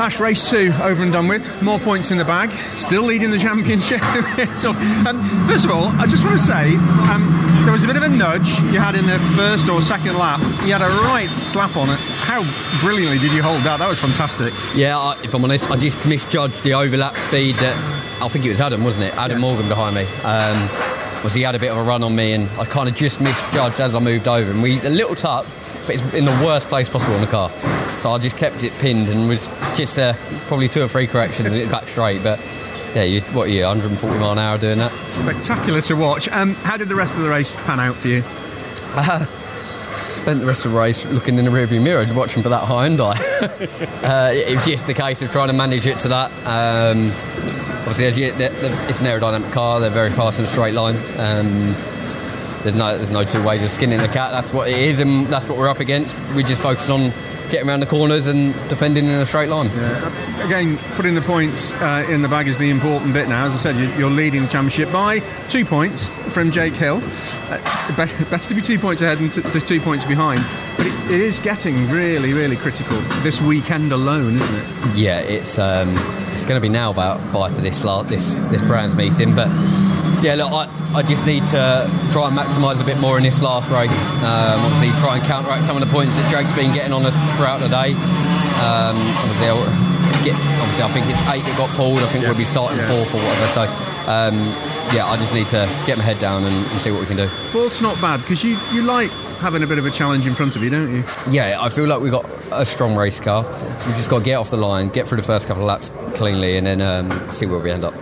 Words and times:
Ash 0.00 0.18
race 0.18 0.48
two 0.48 0.72
over 0.80 1.02
and 1.02 1.12
done 1.12 1.28
with. 1.28 1.44
More 1.62 1.78
points 1.78 2.10
in 2.10 2.16
the 2.16 2.24
bag. 2.24 2.48
Still 2.72 3.02
leading 3.02 3.30
the 3.30 3.36
championship. 3.38 4.00
so, 4.56 4.70
um, 5.04 5.20
first 5.44 5.66
of 5.66 5.70
all, 5.70 5.92
I 6.00 6.06
just 6.08 6.24
want 6.24 6.36
to 6.36 6.42
say 6.42 6.72
um, 7.12 7.20
there 7.68 7.72
was 7.72 7.84
a 7.84 7.86
bit 7.86 7.96
of 8.00 8.04
a 8.04 8.08
nudge 8.08 8.48
you 8.72 8.80
had 8.80 8.94
in 8.96 9.04
the 9.04 9.20
first 9.36 9.68
or 9.68 9.82
second 9.82 10.16
lap. 10.16 10.40
You 10.64 10.72
had 10.72 10.80
a 10.80 10.88
right 11.12 11.28
slap 11.28 11.76
on 11.76 11.90
it. 11.92 12.00
How 12.24 12.40
brilliantly 12.80 13.18
did 13.18 13.34
you 13.36 13.42
hold 13.42 13.60
that? 13.68 13.76
That 13.78 13.90
was 13.90 14.00
fantastic. 14.00 14.56
Yeah, 14.74 14.96
I, 14.96 15.20
if 15.22 15.34
I'm 15.34 15.44
honest, 15.44 15.70
I 15.70 15.76
just 15.76 16.08
misjudged 16.08 16.64
the 16.64 16.72
overlap 16.72 17.12
speed 17.16 17.56
that 17.56 17.76
I 18.24 18.28
think 18.28 18.46
it 18.46 18.56
was 18.56 18.60
Adam, 18.62 18.82
wasn't 18.82 19.12
it? 19.12 19.14
Adam 19.18 19.36
Yeah. 19.36 19.44
Morgan 19.44 19.68
behind 19.68 19.94
me. 19.94 20.08
Um, 20.24 20.56
was 21.22 21.34
he 21.34 21.42
had 21.42 21.54
a 21.54 21.58
bit 21.58 21.72
of 21.72 21.76
a 21.76 21.82
run 21.82 22.02
on 22.02 22.16
me, 22.16 22.32
and 22.32 22.48
I 22.58 22.64
kind 22.64 22.88
of 22.88 22.96
just 22.96 23.20
misjudged 23.20 23.80
as 23.80 23.94
I 23.94 24.00
moved 24.00 24.28
over, 24.28 24.50
and 24.50 24.62
we 24.62 24.80
a 24.80 24.88
little 24.88 25.14
tuck, 25.14 25.44
but 25.84 25.92
it's 25.92 26.14
in 26.14 26.24
the 26.24 26.32
worst 26.42 26.68
place 26.68 26.88
possible 26.88 27.16
on 27.16 27.20
the 27.20 27.26
car. 27.26 27.50
So 28.00 28.10
I 28.12 28.18
just 28.18 28.38
kept 28.38 28.62
it 28.64 28.72
pinned 28.80 29.08
and 29.08 29.28
was 29.28 29.46
just 29.76 29.98
uh, 29.98 30.14
probably 30.48 30.68
two 30.68 30.82
or 30.82 30.88
three 30.88 31.06
corrections 31.06 31.46
and 31.46 31.54
it's 31.56 31.70
back 31.70 31.86
straight. 31.86 32.22
But 32.22 32.38
yeah, 32.94 33.02
you, 33.04 33.20
what 33.32 33.48
are 33.48 33.52
you 33.52 33.64
140 33.64 34.18
mile 34.18 34.32
an 34.32 34.38
hour 34.38 34.56
doing 34.58 34.78
that? 34.78 34.88
Spectacular 34.90 35.80
to 35.82 35.94
watch. 35.94 36.28
Um, 36.30 36.54
how 36.54 36.76
did 36.78 36.88
the 36.88 36.94
rest 36.94 37.16
of 37.18 37.22
the 37.22 37.28
race 37.28 37.56
pan 37.66 37.78
out 37.78 37.94
for 37.96 38.08
you? 38.08 38.22
Spent 39.30 40.40
the 40.40 40.46
rest 40.46 40.64
of 40.64 40.72
the 40.72 40.78
race 40.78 41.04
looking 41.12 41.36
in 41.38 41.44
the 41.44 41.50
rearview 41.50 41.82
mirror, 41.82 42.04
watching 42.14 42.42
for 42.42 42.48
that 42.48 42.62
Hyundai. 42.62 43.14
uh, 44.02 44.32
it 44.32 44.56
was 44.56 44.66
just 44.66 44.88
a 44.88 44.94
case 44.94 45.22
of 45.22 45.30
trying 45.30 45.48
to 45.48 45.52
manage 45.54 45.86
it 45.86 45.98
to 46.00 46.08
that. 46.08 46.30
Um, 46.46 47.06
obviously, 47.86 48.10
they're- 48.30 48.48
they're- 48.50 48.88
it's 48.88 49.00
an 49.00 49.06
aerodynamic 49.06 49.52
car. 49.52 49.78
They're 49.78 49.90
very 49.90 50.10
fast 50.10 50.38
in 50.38 50.46
a 50.46 50.48
straight 50.48 50.74
line. 50.74 50.96
Um, 51.18 51.74
there's 52.62 52.74
no, 52.74 52.96
there's 52.96 53.10
no 53.12 53.24
two 53.24 53.42
ways 53.46 53.62
of 53.62 53.70
skinning 53.70 53.98
the 53.98 54.08
cat. 54.08 54.30
That's 54.32 54.52
what 54.52 54.68
it 54.68 54.76
is, 54.76 55.00
and 55.00 55.26
that's 55.26 55.46
what 55.48 55.56
we're 55.58 55.68
up 55.68 55.80
against. 55.80 56.16
We 56.34 56.42
just 56.42 56.62
focus 56.62 56.90
on 56.90 57.10
getting 57.50 57.68
around 57.68 57.80
the 57.80 57.86
corners 57.86 58.26
and 58.26 58.52
defending 58.68 59.04
in 59.06 59.10
a 59.10 59.26
straight 59.26 59.48
line. 59.48 59.66
Yeah. 59.74 60.44
Again, 60.46 60.78
putting 60.96 61.14
the 61.14 61.20
points 61.20 61.74
uh, 61.74 62.06
in 62.08 62.22
the 62.22 62.28
bag 62.28 62.48
is 62.48 62.58
the 62.58 62.70
important 62.70 63.12
bit 63.12 63.28
now. 63.28 63.44
As 63.44 63.54
I 63.54 63.58
said, 63.58 63.76
you- 63.76 63.90
you're 63.98 64.10
leading 64.10 64.42
the 64.42 64.48
championship 64.48 64.90
by 64.92 65.18
two 65.48 65.64
points 65.64 66.08
from 66.32 66.50
Jake 66.50 66.74
Hill. 66.74 66.96
Uh, 67.50 67.58
better 67.96 68.14
to 68.48 68.54
be 68.54 68.60
two 68.60 68.78
points 68.78 69.02
ahead 69.02 69.18
than 69.18 69.30
two 69.30 69.80
points 69.80 70.04
behind. 70.04 70.40
But 70.76 70.86
it, 70.86 70.94
it 71.10 71.20
is 71.20 71.40
getting 71.40 71.88
really, 71.90 72.32
really 72.32 72.56
critical 72.56 72.96
this 73.22 73.42
weekend 73.42 73.92
alone, 73.92 74.36
isn't 74.36 74.54
it? 74.54 74.96
Yeah, 74.96 75.20
it's 75.20 75.58
um, 75.58 75.88
it's 76.34 76.44
going 76.46 76.56
to 76.60 76.62
be 76.62 76.68
now 76.72 76.90
about 76.90 77.18
by 77.32 77.50
to 77.50 77.60
this 77.60 77.84
this 78.08 78.32
this 78.50 78.62
brands 78.62 78.94
meeting, 78.94 79.34
but 79.34 79.48
yeah, 80.22 80.34
look, 80.36 80.50
I, 80.52 80.66
I 80.98 81.02
just 81.06 81.24
need 81.26 81.42
to 81.54 81.62
try 82.10 82.26
and 82.28 82.34
maximise 82.36 82.82
a 82.82 82.86
bit 82.86 82.98
more 83.00 83.16
in 83.16 83.22
this 83.24 83.40
last 83.40 83.70
race. 83.70 83.94
Um, 84.26 84.58
obviously, 84.60 84.90
try 85.02 85.16
and 85.16 85.22
counteract 85.24 85.62
some 85.64 85.78
of 85.78 85.82
the 85.86 85.90
points 85.94 86.18
that 86.18 86.26
Jake's 86.28 86.52
been 86.58 86.70
getting 86.74 86.92
on 86.92 87.06
us 87.06 87.14
throughout 87.38 87.62
the 87.62 87.70
day. 87.70 87.94
Um, 88.60 88.94
obviously, 89.22 89.48
I'll 89.48 89.64
get, 90.26 90.34
obviously, 90.60 90.84
I 90.84 90.90
think 90.92 91.04
it's 91.08 91.24
eight 91.32 91.44
that 91.46 91.54
got 91.56 91.70
pulled. 91.78 91.96
I 92.02 92.08
think 92.10 92.26
we'll 92.26 92.36
be 92.36 92.44
starting 92.48 92.76
Yeah. 92.76 92.90
fourth 92.90 93.14
or 93.16 93.22
whatever. 93.22 93.48
So 93.54 93.62
um, 94.10 94.34
yeah, 94.92 95.06
I 95.06 95.14
just 95.16 95.32
need 95.32 95.46
to 95.54 95.62
get 95.86 95.96
my 95.96 96.04
head 96.04 96.18
down 96.20 96.42
and, 96.42 96.50
and 96.52 96.78
see 96.82 96.90
what 96.90 97.00
we 97.00 97.06
can 97.06 97.16
do. 97.16 97.26
Fourth's 97.30 97.80
not 97.80 97.94
bad 98.02 98.18
because 98.20 98.42
you, 98.44 98.58
you 98.74 98.82
like 98.84 99.08
having 99.40 99.62
a 99.62 99.66
bit 99.66 99.78
of 99.78 99.86
a 99.86 99.90
challenge 99.90 100.26
in 100.26 100.34
front 100.34 100.56
of 100.56 100.62
you, 100.62 100.68
don't 100.70 100.90
you? 100.92 101.04
Yeah, 101.30 101.56
I 101.60 101.68
feel 101.70 101.86
like 101.86 102.00
we've 102.00 102.12
got 102.12 102.26
a 102.52 102.66
strong 102.66 102.96
race 102.96 103.20
car. 103.20 103.42
We've 103.86 103.96
just 103.96 104.10
got 104.10 104.18
to 104.20 104.24
get 104.24 104.34
off 104.36 104.50
the 104.50 104.58
line, 104.58 104.88
get 104.90 105.06
through 105.08 105.16
the 105.22 105.22
first 105.30 105.46
couple 105.48 105.62
of 105.62 105.68
laps 105.68 105.90
cleanly, 106.18 106.56
and 106.58 106.66
then 106.66 106.80
um, 106.82 107.10
see 107.32 107.46
where 107.46 107.58
we 107.60 107.70
end 107.70 107.84
up. 107.84 107.94